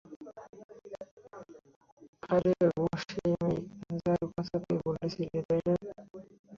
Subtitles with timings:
[2.29, 5.73] আরে ও সেই মেয়ে যার কথা তুই বলেছিলি, তাই না?